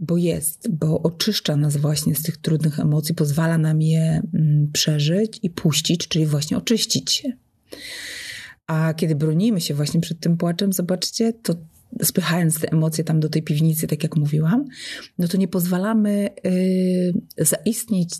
bo 0.00 0.16
jest, 0.16 0.68
bo 0.70 1.02
oczyszcza 1.02 1.56
nas 1.56 1.76
właśnie 1.76 2.14
z 2.14 2.22
tych 2.22 2.36
trudnych 2.36 2.80
emocji, 2.80 3.14
pozwala 3.14 3.58
nam 3.58 3.82
je 3.82 4.22
mm, 4.34 4.70
przeżyć 4.72 5.38
i 5.42 5.50
puścić, 5.50 6.08
czyli 6.08 6.26
właśnie 6.26 6.56
oczyścić 6.56 7.12
się. 7.12 7.32
A 8.66 8.94
kiedy 8.94 9.14
bronimy 9.14 9.60
się 9.60 9.74
właśnie 9.74 10.00
przed 10.00 10.20
tym 10.20 10.36
płaczem, 10.36 10.72
zobaczcie, 10.72 11.32
to 11.32 11.54
spychając 12.02 12.60
te 12.60 12.72
emocje 12.72 13.04
tam 13.04 13.20
do 13.20 13.28
tej 13.28 13.42
piwnicy, 13.42 13.86
tak 13.86 14.02
jak 14.02 14.16
mówiłam, 14.16 14.64
no 15.18 15.28
to 15.28 15.36
nie 15.36 15.48
pozwalamy 15.48 16.28
yy, 16.44 17.44
zaistnieć 17.44 18.14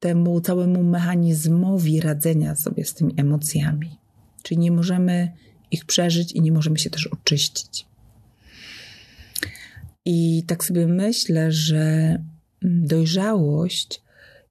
temu 0.00 0.40
całemu 0.40 0.82
mechanizmowi 0.82 2.00
radzenia 2.00 2.54
sobie 2.54 2.84
z 2.84 2.94
tymi 2.94 3.14
emocjami. 3.16 3.90
Czyli 4.42 4.58
nie 4.58 4.70
możemy 4.70 5.32
ich 5.70 5.84
przeżyć 5.84 6.32
i 6.32 6.40
nie 6.40 6.52
możemy 6.52 6.78
się 6.78 6.90
też 6.90 7.06
oczyścić. 7.06 7.86
I 10.04 10.42
tak 10.46 10.64
sobie 10.64 10.86
myślę, 10.86 11.52
że 11.52 11.82
mm, 11.84 12.86
dojrzałość 12.86 14.02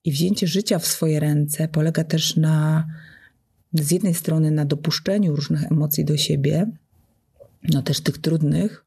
i 0.03 0.11
wzięcie 0.11 0.47
życia 0.47 0.79
w 0.79 0.87
swoje 0.87 1.19
ręce 1.19 1.67
polega 1.67 2.03
też 2.03 2.35
na, 2.35 2.87
z 3.73 3.91
jednej 3.91 4.13
strony, 4.13 4.51
na 4.51 4.65
dopuszczeniu 4.65 5.35
różnych 5.35 5.71
emocji 5.71 6.05
do 6.05 6.17
siebie, 6.17 6.71
no 7.63 7.81
też 7.81 8.01
tych 8.01 8.17
trudnych. 8.17 8.85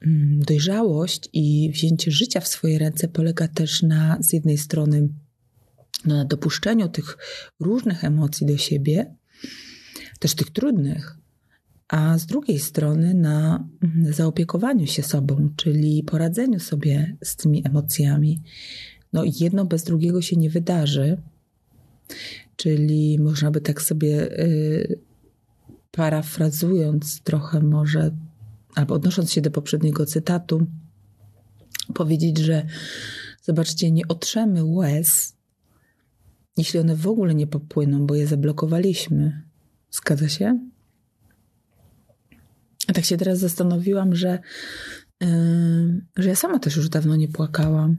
Mm, 0.00 0.40
dojrzałość 0.40 1.28
i 1.32 1.70
wzięcie 1.72 2.10
życia 2.10 2.40
w 2.40 2.48
swoje 2.48 2.78
ręce 2.78 3.08
polega 3.08 3.48
też 3.48 3.82
na, 3.82 4.18
z 4.20 4.32
jednej 4.32 4.58
strony, 4.58 5.08
no, 6.04 6.16
na 6.16 6.24
dopuszczeniu 6.24 6.88
tych 6.88 7.18
różnych 7.60 8.04
emocji 8.04 8.46
do 8.46 8.56
siebie, 8.56 9.14
też 10.18 10.34
tych 10.34 10.50
trudnych, 10.50 11.16
a 11.88 12.18
z 12.18 12.26
drugiej 12.26 12.58
strony 12.58 13.14
na 13.14 13.68
mm, 13.82 14.12
zaopiekowaniu 14.12 14.86
się 14.86 15.02
sobą, 15.02 15.50
czyli 15.56 16.02
poradzeniu 16.02 16.60
sobie 16.60 17.16
z 17.22 17.36
tymi 17.36 17.66
emocjami. 17.66 18.42
No 19.12 19.22
jedno 19.40 19.64
bez 19.64 19.84
drugiego 19.84 20.22
się 20.22 20.36
nie 20.36 20.50
wydarzy, 20.50 21.22
czyli 22.56 23.18
można 23.18 23.50
by 23.50 23.60
tak 23.60 23.82
sobie 23.82 24.40
y, 24.40 24.98
parafrazując 25.96 27.20
trochę 27.20 27.60
może, 27.60 28.10
albo 28.74 28.94
odnosząc 28.94 29.32
się 29.32 29.40
do 29.40 29.50
poprzedniego 29.50 30.06
cytatu, 30.06 30.66
powiedzieć, 31.94 32.38
że 32.38 32.66
zobaczcie, 33.42 33.90
nie 33.90 34.08
otrzemy 34.08 34.64
łez, 34.64 35.36
jeśli 36.56 36.80
one 36.80 36.96
w 36.96 37.06
ogóle 37.06 37.34
nie 37.34 37.46
popłyną, 37.46 38.06
bo 38.06 38.14
je 38.14 38.26
zablokowaliśmy. 38.26 39.42
Zgadza 39.90 40.28
się? 40.28 40.58
tak 42.94 43.04
się 43.04 43.16
teraz 43.16 43.38
zastanowiłam, 43.38 44.14
że, 44.14 44.38
yy, 45.20 45.28
że 46.16 46.28
ja 46.28 46.36
sama 46.36 46.58
też 46.58 46.76
już 46.76 46.88
dawno 46.88 47.16
nie 47.16 47.28
płakałam. 47.28 47.96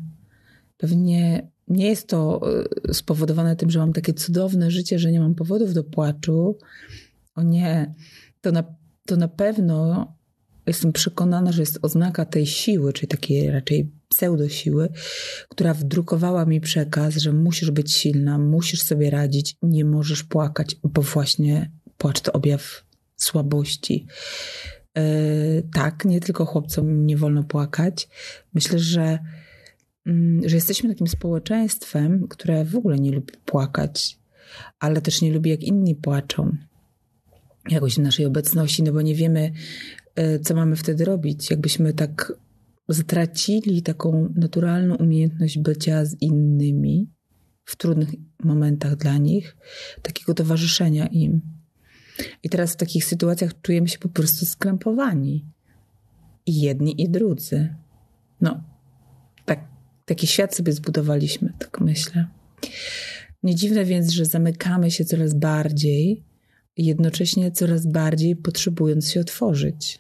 Pewnie 0.78 1.52
nie 1.68 1.88
jest 1.88 2.08
to 2.08 2.42
yy, 2.86 2.94
spowodowane 2.94 3.56
tym, 3.56 3.70
że 3.70 3.80
mam 3.80 3.94
takie 3.94 4.14
cudowne 4.14 4.72
życie, 4.72 5.00
że 5.00 5.12
nie 5.12 5.20
mam 5.20 5.36
powodów 5.36 5.74
do 5.74 5.84
płaczu. 5.84 6.58
O 7.38 7.44
nie, 7.44 7.94
to 8.42 8.52
na, 8.52 8.64
to 9.06 9.16
na 9.16 9.28
pewno 9.28 10.08
jestem 10.68 10.94
przekonana, 10.94 11.52
że 11.52 11.62
jest 11.62 11.80
oznaka 11.82 12.26
tej 12.26 12.46
siły, 12.46 12.94
czyli 12.94 13.08
takiej 13.08 13.52
raczej 13.52 13.92
pseudosiły, 14.10 14.90
która 15.50 15.74
wdrukowała 15.74 16.46
mi 16.46 16.62
przekaz, 16.62 17.16
że 17.16 17.34
musisz 17.34 17.72
być 17.72 17.94
silna, 17.94 18.38
musisz 18.38 18.82
sobie 18.82 19.10
radzić, 19.10 19.56
nie 19.62 19.86
możesz 19.86 20.24
płakać, 20.24 20.76
bo 20.84 21.02
właśnie 21.02 21.72
płacz 21.98 22.22
to 22.22 22.34
objaw 22.34 22.86
słabości. 23.16 24.08
E, 24.98 25.04
tak, 25.74 26.06
nie 26.06 26.20
tylko 26.20 26.46
chłopcom 26.46 27.06
nie 27.06 27.18
wolno 27.18 27.44
płakać. 27.44 28.10
Myślę, 28.54 28.80
że, 28.80 29.20
mm, 30.06 30.50
że 30.50 30.56
jesteśmy 30.56 30.90
takim 30.90 31.08
społeczeństwem, 31.08 32.28
które 32.28 32.66
w 32.66 32.76
ogóle 32.76 33.00
nie 33.00 33.12
lubi 33.12 33.34
płakać, 33.46 34.20
ale 34.80 35.02
też 35.02 35.22
nie 35.22 35.34
lubi, 35.34 35.50
jak 35.50 35.64
inni 35.64 35.96
płaczą. 35.96 36.58
Jakoś 37.70 37.98
naszej 37.98 38.26
obecności, 38.26 38.84
no 38.84 38.94
bo 38.94 39.02
nie 39.02 39.16
wiemy, 39.16 39.52
e, 40.16 40.40
co 40.40 40.56
mamy 40.56 40.76
wtedy 40.76 41.06
robić. 41.06 41.50
Jakbyśmy 41.50 41.94
tak 41.94 42.34
zatracili 42.90 43.82
taką 43.82 44.34
naturalną 44.36 44.96
umiejętność 44.96 45.60
bycia 45.60 46.06
z 46.06 46.22
innymi 46.22 47.12
w 47.66 47.76
trudnych 47.76 48.10
momentach 48.44 48.96
dla 48.96 49.18
nich, 49.18 49.58
takiego 50.02 50.34
towarzyszenia 50.34 51.08
im. 51.08 51.42
I 52.44 52.50
teraz 52.50 52.74
w 52.74 52.76
takich 52.76 53.06
sytuacjach 53.06 53.62
czujemy 53.62 53.88
się 53.88 54.00
po 54.00 54.10
prostu 54.10 54.46
skrępowani. 54.46 55.46
I 56.46 56.62
jedni, 56.62 57.02
i 57.02 57.10
drudzy. 57.10 57.76
No, 58.42 58.64
tak, 59.46 59.68
taki 60.06 60.28
świat 60.28 60.56
sobie 60.56 60.74
zbudowaliśmy, 60.74 61.54
tak 61.60 61.82
myślę. 61.82 62.28
Nie 63.44 63.56
dziwne 63.56 63.86
więc, 63.86 64.12
że 64.12 64.26
zamykamy 64.26 64.92
się 64.92 65.06
coraz 65.06 65.34
bardziej 65.34 66.27
jednocześnie 66.78 67.52
coraz 67.52 67.86
bardziej 67.86 68.36
potrzebując 68.36 69.12
się 69.12 69.20
otworzyć. 69.20 70.00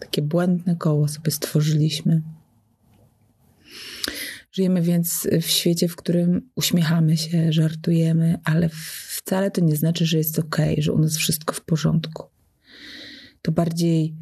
Takie 0.00 0.22
błędne 0.22 0.76
koło 0.76 1.08
sobie 1.08 1.30
stworzyliśmy. 1.30 2.22
Żyjemy 4.52 4.82
więc 4.82 5.28
w 5.42 5.46
świecie, 5.46 5.88
w 5.88 5.96
którym 5.96 6.50
uśmiechamy 6.54 7.16
się, 7.16 7.52
żartujemy, 7.52 8.38
ale 8.44 8.68
wcale 9.08 9.50
to 9.50 9.60
nie 9.60 9.76
znaczy, 9.76 10.06
że 10.06 10.18
jest 10.18 10.38
ok, 10.38 10.56
że 10.78 10.92
u 10.92 10.98
nas 10.98 11.16
wszystko 11.16 11.54
w 11.54 11.64
porządku. 11.64 12.24
To 13.42 13.52
bardziej 13.52 14.14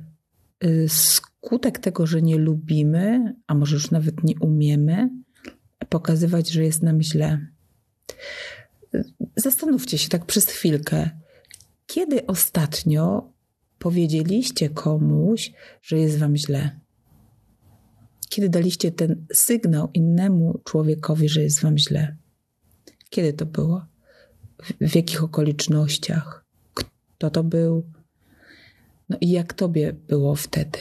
y, 0.64 0.88
skutek 0.88 1.78
tego, 1.78 2.06
że 2.06 2.22
nie 2.22 2.36
lubimy, 2.36 3.34
a 3.46 3.54
może 3.54 3.76
już 3.76 3.90
nawet 3.90 4.24
nie 4.24 4.34
umiemy 4.40 5.10
pokazywać, 5.88 6.48
że 6.50 6.64
jest 6.64 6.82
nam 6.82 7.02
źle. 7.02 7.46
Zastanówcie 9.36 9.98
się 9.98 10.08
tak 10.08 10.26
przez 10.26 10.46
chwilkę, 10.46 11.10
kiedy 11.96 12.26
ostatnio 12.26 13.32
powiedzieliście 13.78 14.70
komuś, 14.70 15.52
że 15.82 15.98
jest 15.98 16.18
wam 16.18 16.36
źle? 16.36 16.80
Kiedy 18.28 18.48
daliście 18.48 18.92
ten 18.92 19.26
sygnał 19.32 19.88
innemu 19.94 20.60
człowiekowi, 20.64 21.28
że 21.28 21.42
jest 21.42 21.60
wam 21.60 21.78
źle? 21.78 22.16
Kiedy 23.10 23.32
to 23.32 23.46
było? 23.46 23.86
W, 24.62 24.90
w 24.90 24.96
jakich 24.96 25.24
okolicznościach? 25.24 26.44
Kto 26.74 27.30
to 27.30 27.44
był? 27.44 27.90
No 29.08 29.16
i 29.20 29.30
jak 29.30 29.52
tobie 29.52 29.92
było 29.92 30.34
wtedy? 30.34 30.78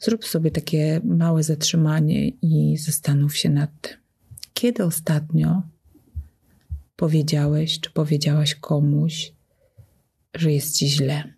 Zrób 0.00 0.24
sobie 0.24 0.50
takie 0.50 1.00
małe 1.04 1.42
zatrzymanie 1.42 2.28
i 2.28 2.76
zastanów 2.76 3.36
się 3.36 3.50
nad 3.50 3.70
tym. 3.80 3.96
Kiedy 4.54 4.84
ostatnio 4.84 5.62
powiedziałeś 7.04 7.80
czy 7.80 7.90
powiedziałaś 7.90 8.54
komuś, 8.54 9.32
że 10.34 10.52
jest 10.52 10.76
ci 10.76 10.88
źle. 10.88 11.34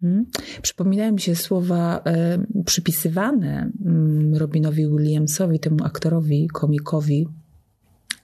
Hmm? 0.00 0.26
Przypominają 0.62 1.12
mi 1.12 1.20
się 1.20 1.36
słowa 1.36 2.02
e, 2.06 2.38
przypisywane 2.64 3.70
mm, 3.84 4.34
Robinowi 4.34 4.86
Williamsowi, 4.86 5.60
temu 5.60 5.84
aktorowi, 5.84 6.48
komikowi, 6.48 7.28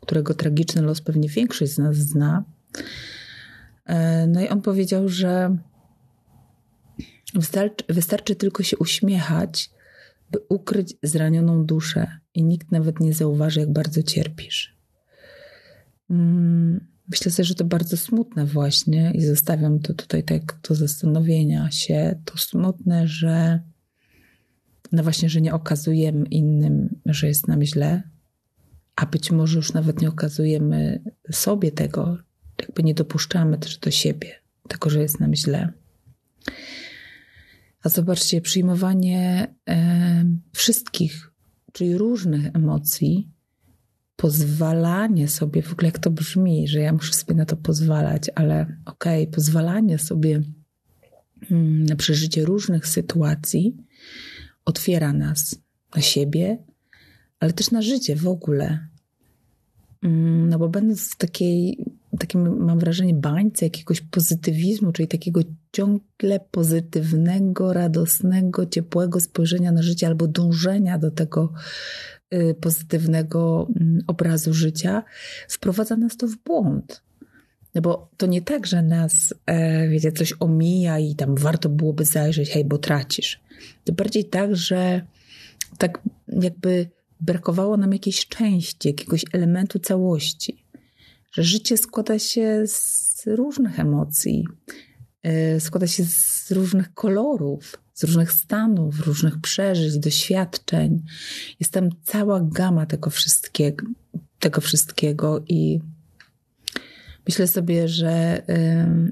którego 0.00 0.34
tragiczny 0.34 0.82
los 0.82 1.00
pewnie 1.00 1.28
większość 1.28 1.72
z 1.72 1.78
nas 1.78 1.96
zna. 1.96 2.44
E, 3.86 4.26
no 4.26 4.40
i 4.40 4.48
on 4.48 4.62
powiedział, 4.62 5.08
że 5.08 5.56
wystarczy, 7.34 7.84
wystarczy 7.88 8.36
tylko 8.36 8.62
się 8.62 8.78
uśmiechać, 8.78 9.70
by 10.30 10.38
ukryć 10.48 10.94
zranioną 11.02 11.64
duszę 11.64 12.06
i 12.34 12.44
nikt 12.44 12.72
nawet 12.72 13.00
nie 13.00 13.12
zauważy, 13.12 13.60
jak 13.60 13.72
bardzo 13.72 14.02
cierpisz. 14.02 14.76
Mm, 16.10 16.86
myślę 17.08 17.32
sobie, 17.32 17.44
że 17.46 17.54
to 17.54 17.64
bardzo 17.64 17.96
smutne 17.96 18.46
właśnie 18.46 19.12
i 19.14 19.22
zostawiam 19.22 19.78
to 19.80 19.94
tutaj 19.94 20.24
tak 20.24 20.58
do 20.68 20.74
zastanowienia 20.74 21.70
się. 21.70 22.20
To 22.24 22.38
smutne, 22.38 23.08
że 23.08 23.60
no 24.92 25.02
właśnie, 25.02 25.28
że 25.28 25.40
nie 25.40 25.54
okazujemy 25.54 26.26
innym, 26.26 27.00
że 27.06 27.28
jest 27.28 27.48
nam 27.48 27.62
źle, 27.62 28.02
a 28.96 29.06
być 29.06 29.30
może 29.30 29.56
już 29.56 29.72
nawet 29.72 30.00
nie 30.00 30.08
okazujemy 30.08 31.02
sobie 31.30 31.72
tego, 31.72 32.18
jakby 32.60 32.82
nie 32.82 32.94
dopuszczamy 32.94 33.58
też 33.58 33.78
do 33.78 33.90
siebie 33.90 34.34
tego, 34.68 34.90
że 34.90 35.02
jest 35.02 35.20
nam 35.20 35.34
źle. 35.34 35.72
A 37.82 37.88
zobaczcie, 37.88 38.40
przyjmowanie 38.40 39.54
e, 39.68 40.24
wszystkich, 40.52 41.32
czyli 41.72 41.98
różnych 41.98 42.46
emocji, 42.56 43.30
pozwalanie 44.16 45.28
sobie, 45.28 45.62
w 45.62 45.72
ogóle 45.72 45.88
jak 45.88 45.98
to 45.98 46.10
brzmi, 46.10 46.68
że 46.68 46.80
ja 46.80 46.92
muszę 46.92 47.12
sobie 47.12 47.34
na 47.34 47.44
to 47.44 47.56
pozwalać, 47.56 48.30
ale 48.34 48.76
okej, 48.86 49.22
okay, 49.22 49.34
pozwalanie 49.34 49.98
sobie 49.98 50.42
mm, 51.50 51.84
na 51.84 51.96
przeżycie 51.96 52.44
różnych 52.44 52.86
sytuacji 52.86 53.76
otwiera 54.64 55.12
nas 55.12 55.58
na 55.94 56.00
siebie, 56.02 56.58
ale 57.40 57.52
też 57.52 57.70
na 57.70 57.82
życie 57.82 58.16
w 58.16 58.28
ogóle. 58.28 58.88
Mm, 60.02 60.48
no 60.48 60.58
bo 60.58 60.68
będąc 60.68 61.10
w 61.10 61.16
takiej, 61.16 61.84
takim, 62.20 62.64
mam 62.64 62.78
wrażenie, 62.78 63.14
bańce 63.14 63.66
jakiegoś 63.66 64.00
pozytywizmu, 64.00 64.92
czyli 64.92 65.08
takiego 65.08 65.40
ciągle 65.72 66.40
pozytywnego, 66.50 67.72
radosnego, 67.72 68.66
ciepłego 68.66 69.20
spojrzenia 69.20 69.72
na 69.72 69.82
życie 69.82 70.06
albo 70.06 70.28
dążenia 70.28 70.98
do 70.98 71.10
tego 71.10 71.52
y, 72.34 72.54
pozytywnego 72.60 73.68
mm, 73.76 73.98
obrazu 74.06 74.54
życia, 74.54 75.02
wprowadza 75.48 75.96
nas 75.96 76.16
to 76.16 76.26
w 76.26 76.36
błąd. 76.36 77.02
No 77.74 77.80
bo 77.80 78.10
to 78.16 78.26
nie 78.26 78.42
tak, 78.42 78.66
że 78.66 78.82
nas, 78.82 79.34
e, 79.46 79.88
wiecie, 79.88 80.12
coś 80.12 80.34
omija 80.40 80.98
i 80.98 81.14
tam 81.14 81.34
warto 81.34 81.68
byłoby 81.68 82.04
zajrzeć, 82.04 82.50
hej, 82.50 82.64
bo 82.64 82.78
tracisz. 82.78 83.40
To 83.84 83.92
bardziej 83.92 84.24
tak, 84.24 84.56
że 84.56 85.02
tak 85.78 86.00
jakby 86.28 86.90
brakowało 87.20 87.76
nam 87.76 87.92
jakiejś 87.92 88.28
części, 88.28 88.88
jakiegoś 88.88 89.24
elementu 89.32 89.78
całości. 89.78 90.64
Że 91.32 91.42
życie 91.42 91.76
składa 91.76 92.18
się 92.18 92.62
z 92.66 93.22
różnych 93.26 93.80
emocji, 93.80 94.44
e, 95.22 95.60
składa 95.60 95.86
się 95.86 96.04
z 96.04 96.50
różnych 96.50 96.94
kolorów, 96.94 97.76
z 97.94 98.04
różnych 98.04 98.32
stanów, 98.32 99.06
różnych 99.06 99.40
przeżyć, 99.40 99.98
doświadczeń. 99.98 101.02
Jest 101.60 101.72
tam 101.72 101.88
cała 102.02 102.40
gama 102.40 102.86
tego 102.86 103.10
wszystkiego, 103.10 103.86
tego 104.38 104.60
wszystkiego 104.60 105.44
i 105.48 105.80
myślę 107.28 107.46
sobie, 107.46 107.88
że 107.88 108.42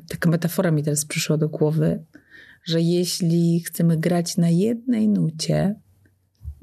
taka 0.09 0.31
metafora 0.31 0.71
mi 0.71 0.83
teraz 0.83 1.05
przyszła 1.05 1.37
do 1.37 1.49
głowy, 1.49 2.05
że 2.65 2.81
jeśli 2.81 3.61
chcemy 3.61 3.97
grać 3.97 4.37
na 4.37 4.49
jednej 4.49 5.09
nucie, 5.09 5.75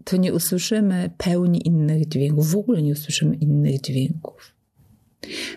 to 0.04 0.18
nie 0.18 0.34
usłyszymy 0.34 1.10
pełni 1.18 1.68
innych 1.68 2.08
dźwięków, 2.08 2.52
w 2.52 2.56
ogóle 2.56 2.82
nie 2.82 2.92
usłyszymy 2.92 3.36
innych 3.36 3.82
dźwięków. 3.82 4.55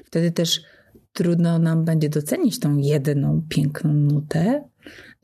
Wtedy 0.05 0.33
też 0.33 0.61
trudno 1.13 1.59
nam 1.59 1.85
będzie 1.85 2.09
docenić 2.09 2.61
tą 2.61 2.77
jedną 2.77 3.43
piękną 3.49 3.93
nutę, 3.93 4.65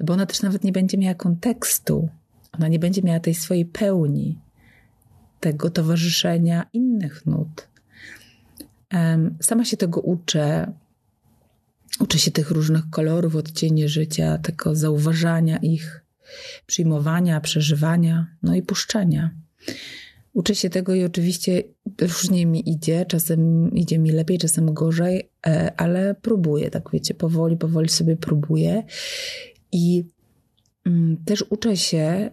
bo 0.01 0.13
ona 0.13 0.27
też 0.27 0.43
nawet 0.43 0.65
nie 0.65 0.73
będzie 0.73 0.99
miała 0.99 1.15
kontekstu, 1.15 2.09
ona 2.53 2.69
nie 2.69 2.79
będzie 2.79 3.03
miała 3.03 3.21
tej 3.21 3.35
swojej 3.35 3.67
pełni, 3.67 4.39
tego 5.41 5.71
towarzyszenia 5.71 6.67
innych 6.73 7.27
nut. 7.27 7.69
Sama 9.41 9.65
się 9.65 9.77
tego 9.77 10.01
uczę. 10.01 10.73
Uczę 12.01 12.19
się 12.19 12.31
tych 12.31 12.51
różnych 12.51 12.91
kolorów, 12.91 13.37
odcieni 13.37 13.89
życia, 13.89 14.39
tego 14.39 14.75
zauważania 14.75 15.57
ich 15.57 16.05
przyjmowania, 16.67 17.41
przeżywania, 17.41 18.27
no 18.43 18.55
i 18.55 18.63
puszczania. 18.63 19.31
Uczę 20.35 20.55
się 20.55 20.71
tego 20.71 20.95
i 20.95 21.05
oczywiście 21.05 21.63
różnie 22.01 22.47
mi 22.47 22.71
idzie, 22.71 23.07
czasem 23.07 23.71
idzie 23.75 23.99
mi 23.99 24.11
lepiej, 24.11 24.39
czasem 24.39 24.75
gorzej, 24.75 25.31
e, 25.47 25.73
ale 25.77 26.15
próbuję, 26.23 26.71
tak 26.71 26.91
wiecie, 26.93 27.15
powoli, 27.15 27.57
powoli 27.57 27.89
sobie 27.89 28.17
próbuję 28.17 28.83
i 29.73 30.05
mm, 30.87 31.17
też 31.25 31.45
uczę 31.51 31.77
się, 31.77 32.31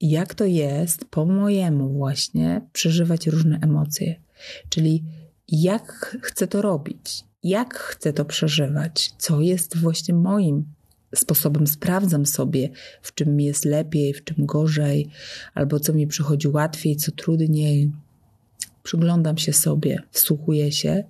jak 0.00 0.34
to 0.34 0.44
jest 0.44 1.04
po 1.04 1.24
mojemu 1.24 1.88
właśnie 1.88 2.60
przeżywać 2.72 3.26
różne 3.26 3.58
emocje. 3.62 4.20
Czyli 4.68 5.04
jak 5.48 6.16
chcę 6.22 6.46
to 6.46 6.62
robić, 6.62 7.24
jak 7.42 7.74
chcę 7.74 8.12
to 8.12 8.24
przeżywać, 8.24 9.12
co 9.18 9.40
jest 9.40 9.76
właśnie 9.76 10.14
moim 10.14 10.73
sposobem 11.14 11.66
sprawdzam 11.66 12.26
sobie, 12.26 12.70
w 13.02 13.14
czym 13.14 13.36
mi 13.36 13.44
jest 13.44 13.64
lepiej, 13.64 14.14
w 14.14 14.24
czym 14.24 14.46
gorzej, 14.46 15.08
albo 15.54 15.80
co 15.80 15.92
mi 15.92 16.06
przychodzi 16.06 16.48
łatwiej, 16.48 16.96
co 16.96 17.12
trudniej. 17.12 17.92
Przyglądam 18.82 19.38
się 19.38 19.52
sobie, 19.52 20.02
wsłuchuję 20.10 20.72
się 20.72 21.04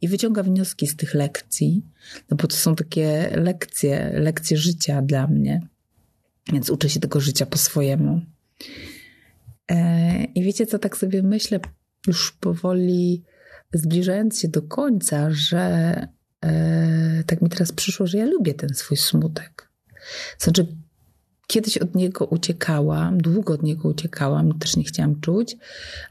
i 0.00 0.08
wyciągam 0.08 0.46
wnioski 0.46 0.86
z 0.86 0.96
tych 0.96 1.14
lekcji, 1.14 1.82
no 2.30 2.36
bo 2.36 2.48
to 2.48 2.56
są 2.56 2.76
takie 2.76 3.30
lekcje, 3.36 4.10
lekcje 4.14 4.56
życia 4.56 5.02
dla 5.02 5.26
mnie. 5.26 5.60
Więc 6.52 6.70
uczę 6.70 6.90
się 6.90 7.00
tego 7.00 7.20
życia 7.20 7.46
po 7.46 7.58
swojemu. 7.58 8.20
E, 9.70 10.24
I 10.24 10.42
wiecie, 10.42 10.66
co 10.66 10.78
tak 10.78 10.96
sobie 10.96 11.22
myślę, 11.22 11.60
już 12.06 12.32
powoli 12.32 13.24
zbliżając 13.72 14.40
się 14.40 14.48
do 14.48 14.62
końca, 14.62 15.30
że 15.30 16.08
tak 17.26 17.42
mi 17.42 17.48
teraz 17.48 17.72
przyszło, 17.72 18.06
że 18.06 18.18
ja 18.18 18.26
lubię 18.26 18.54
ten 18.54 18.74
swój 18.74 18.96
smutek. 18.96 19.68
Znaczy, 20.38 20.66
kiedyś 21.46 21.78
od 21.78 21.94
niego 21.94 22.26
uciekałam, 22.26 23.18
długo 23.18 23.54
od 23.54 23.62
niego 23.62 23.88
uciekałam, 23.88 24.58
też 24.58 24.76
nie 24.76 24.84
chciałam 24.84 25.20
czuć, 25.20 25.56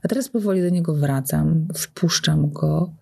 a 0.04 0.08
teraz 0.08 0.30
powoli 0.30 0.62
do 0.62 0.69
niego 0.69 0.95
wracam, 0.95 1.67
wpuszczam 1.76 2.50
go, 2.50 2.93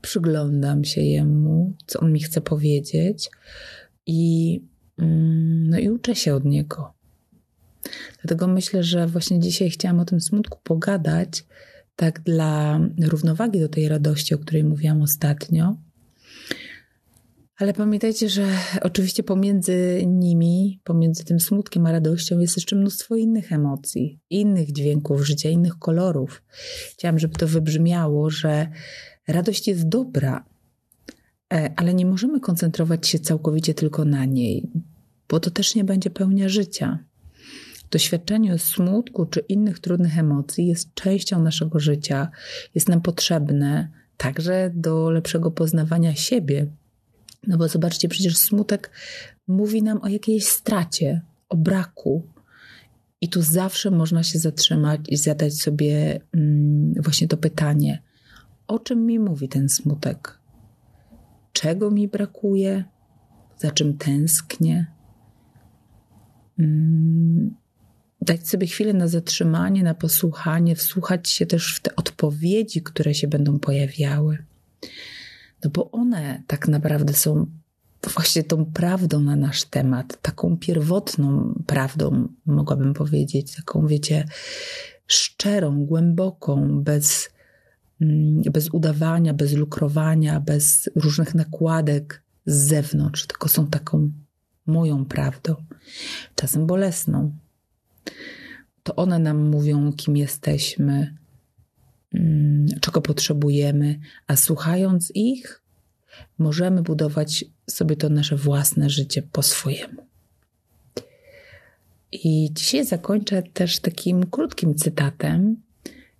przyglądam 0.00 0.84
się 0.84 1.00
jemu, 1.00 1.72
co 1.86 2.00
on 2.00 2.12
mi 2.12 2.20
chce 2.20 2.40
powiedzieć 2.40 3.30
i, 4.06 4.60
mm, 4.98 5.70
no 5.70 5.78
i 5.78 5.90
uczę 5.90 6.14
się 6.14 6.34
od 6.34 6.44
niego. 6.44 6.94
Dlatego 8.22 8.46
myślę, 8.46 8.82
że 8.82 9.06
właśnie 9.06 9.40
dzisiaj 9.40 9.70
chciałam 9.70 10.00
o 10.00 10.04
tym 10.04 10.20
smutku 10.20 10.58
pogadać, 10.62 11.44
tak 11.96 12.20
dla 12.20 12.80
równowagi 13.02 13.60
do 13.60 13.68
tej 13.68 13.88
radości, 13.88 14.34
o 14.34 14.38
której 14.38 14.64
mówiłam 14.64 15.02
ostatnio, 15.02 15.76
ale 17.56 17.72
pamiętajcie, 17.72 18.28
że 18.28 18.46
oczywiście 18.82 19.22
pomiędzy 19.22 20.02
nimi, 20.06 20.80
pomiędzy 20.84 21.24
tym 21.24 21.40
smutkiem 21.40 21.86
a 21.86 21.92
radością 21.92 22.38
jest 22.38 22.56
jeszcze 22.56 22.76
mnóstwo 22.76 23.16
innych 23.16 23.52
emocji, 23.52 24.20
innych 24.30 24.72
dźwięków 24.72 25.26
życia, 25.26 25.48
innych 25.48 25.78
kolorów. 25.78 26.42
Chciałam, 26.92 27.18
żeby 27.18 27.34
to 27.34 27.48
wybrzmiało, 27.48 28.30
że 28.30 28.68
radość 29.28 29.68
jest 29.68 29.88
dobra, 29.88 30.44
e, 31.52 31.72
ale 31.76 31.94
nie 31.94 32.06
możemy 32.06 32.40
koncentrować 32.40 33.08
się 33.08 33.18
całkowicie 33.18 33.74
tylko 33.74 34.04
na 34.04 34.24
niej, 34.24 34.70
bo 35.28 35.40
to 35.40 35.50
też 35.50 35.74
nie 35.74 35.84
będzie 35.84 36.10
pełnia 36.10 36.48
życia. 36.48 36.98
Doświadczenie 37.90 38.58
smutku 38.58 39.26
czy 39.26 39.40
innych 39.40 39.78
trudnych 39.78 40.18
emocji 40.18 40.66
jest 40.66 40.94
częścią 40.94 41.42
naszego 41.42 41.80
życia, 41.80 42.30
jest 42.74 42.88
nam 42.88 43.00
potrzebne 43.00 43.90
także 44.16 44.70
do 44.74 45.10
lepszego 45.10 45.50
poznawania 45.50 46.14
siebie, 46.14 46.66
no 47.46 47.58
bo 47.58 47.68
zobaczcie, 47.68 48.08
przecież 48.08 48.36
smutek 48.36 48.90
mówi 49.48 49.82
nam 49.82 50.02
o 50.02 50.08
jakiejś 50.08 50.46
stracie, 50.46 51.20
o 51.48 51.56
braku. 51.56 52.22
I 53.20 53.28
tu 53.28 53.42
zawsze 53.42 53.90
można 53.90 54.22
się 54.22 54.38
zatrzymać 54.38 55.00
i 55.08 55.16
zadać 55.16 55.54
sobie 55.54 56.20
mm, 56.32 56.94
właśnie 57.02 57.28
to 57.28 57.36
pytanie: 57.36 58.02
o 58.66 58.78
czym 58.78 59.06
mi 59.06 59.18
mówi 59.18 59.48
ten 59.48 59.68
smutek? 59.68 60.38
Czego 61.52 61.90
mi 61.90 62.08
brakuje? 62.08 62.84
Za 63.58 63.70
czym 63.70 63.98
tęsknię? 63.98 64.86
Mm, 66.58 67.54
dać 68.20 68.48
sobie 68.48 68.66
chwilę 68.66 68.92
na 68.92 69.08
zatrzymanie, 69.08 69.82
na 69.82 69.94
posłuchanie, 69.94 70.76
wsłuchać 70.76 71.28
się 71.28 71.46
też 71.46 71.76
w 71.76 71.80
te 71.80 71.96
odpowiedzi, 71.96 72.82
które 72.82 73.14
się 73.14 73.28
będą 73.28 73.58
pojawiały. 73.58 74.38
No 75.64 75.70
bo 75.70 75.90
one 75.90 76.42
tak 76.46 76.68
naprawdę 76.68 77.12
są 77.12 77.46
właśnie 78.14 78.42
tą 78.42 78.64
prawdą 78.64 79.20
na 79.20 79.36
nasz 79.36 79.64
temat, 79.64 80.22
taką 80.22 80.56
pierwotną 80.56 81.54
prawdą, 81.66 82.28
mogłabym 82.46 82.94
powiedzieć, 82.94 83.56
taką, 83.56 83.86
wiecie, 83.86 84.24
szczerą, 85.06 85.84
głęboką, 85.84 86.82
bez, 86.82 87.30
mm, 88.00 88.42
bez 88.52 88.68
udawania, 88.74 89.34
bez 89.34 89.52
lukrowania, 89.52 90.40
bez 90.40 90.90
różnych 90.94 91.34
nakładek 91.34 92.22
z 92.46 92.68
zewnątrz, 92.68 93.26
tylko 93.26 93.48
są 93.48 93.66
taką 93.66 94.10
moją 94.66 95.04
prawdą, 95.04 95.54
czasem 96.34 96.66
bolesną. 96.66 97.36
To 98.82 98.96
one 98.96 99.18
nam 99.18 99.48
mówią, 99.48 99.92
kim 99.92 100.16
jesteśmy, 100.16 101.16
czego 102.80 103.00
potrzebujemy, 103.00 104.00
a 104.26 104.36
słuchając 104.36 105.12
ich, 105.14 105.62
możemy 106.38 106.82
budować 106.82 107.44
sobie 107.70 107.96
to 107.96 108.08
nasze 108.08 108.36
własne 108.36 108.90
życie 108.90 109.22
po 109.22 109.42
swojemu. 109.42 110.06
I 112.12 112.50
dzisiaj 112.52 112.84
zakończę 112.86 113.42
też 113.42 113.80
takim 113.80 114.26
krótkim 114.26 114.74
cytatem, 114.74 115.56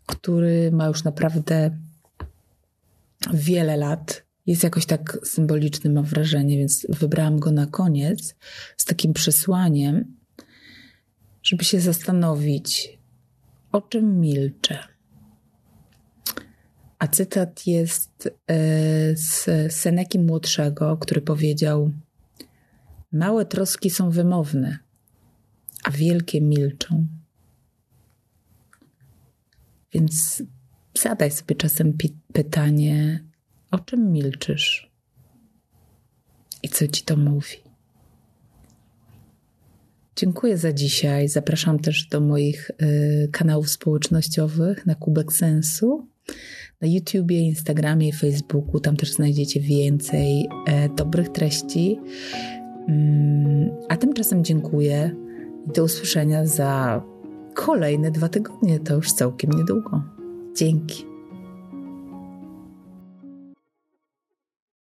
który 0.07 0.72
ma 0.72 0.87
już 0.87 1.04
naprawdę 1.04 1.78
wiele 3.35 3.76
lat. 3.76 4.24
Jest 4.46 4.62
jakoś 4.62 4.87
tak 4.87 5.18
symboliczny, 5.24 5.90
mam 5.90 6.04
wrażenie, 6.04 6.59
więc 6.59 6.87
wybrałam 6.88 7.38
go 7.38 7.52
na 7.52 7.66
koniec 7.66 8.35
z 8.76 8.85
takim 8.85 9.12
przesłaniem, 9.12 10.16
żeby 11.42 11.64
się 11.64 11.80
zastanowić, 11.80 12.98
o 13.72 13.80
czym 13.80 14.20
milczę. 14.20 14.93
A 17.05 17.09
cytat 17.09 17.67
jest 17.67 18.29
e, 18.47 18.57
z 19.17 19.47
Seneki 19.73 20.19
Młodszego, 20.19 20.97
który 20.97 21.21
powiedział: 21.21 21.93
Małe 23.12 23.47
troski 23.47 23.90
są 23.90 24.11
wymowne, 24.11 24.79
a 25.85 25.90
wielkie 25.90 26.40
milczą. 26.40 27.07
Więc 29.93 30.43
zadaj 30.99 31.31
sobie 31.31 31.55
czasem 31.55 31.99
pytanie, 32.33 33.25
o 33.71 33.79
czym 33.79 34.12
milczysz 34.12 34.90
i 36.62 36.69
co 36.69 36.88
ci 36.88 37.03
to 37.03 37.17
mówi. 37.17 37.57
Dziękuję 40.17 40.59
za 40.59 40.73
dzisiaj. 40.73 41.29
Zapraszam 41.29 41.79
też 41.79 42.07
do 42.07 42.21
moich 42.21 42.71
y, 42.83 43.29
kanałów 43.33 43.71
społecznościowych 43.71 44.87
na 44.87 44.95
Kubek 44.95 45.33
Sensu 45.33 46.09
na 46.85 46.90
YouTubie, 46.90 47.40
Instagramie 47.40 48.09
i 48.09 48.12
Facebooku. 48.12 48.81
Tam 48.81 48.97
też 48.97 49.12
znajdziecie 49.12 49.61
więcej 49.61 50.49
e, 50.66 50.88
dobrych 50.88 51.29
treści. 51.29 52.01
Mm, 52.88 53.70
a 53.88 53.97
tymczasem 53.97 54.44
dziękuję 54.44 55.11
i 55.66 55.73
do 55.73 55.85
usłyszenia 55.85 56.47
za 56.47 57.03
kolejne 57.55 58.11
dwa 58.11 58.29
tygodnie. 58.29 58.81
To 58.81 58.94
już 58.94 59.12
całkiem 59.12 59.51
niedługo. 59.51 60.03
Dzięki. 60.57 61.13